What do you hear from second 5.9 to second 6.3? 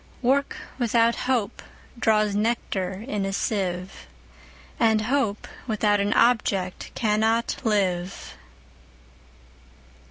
an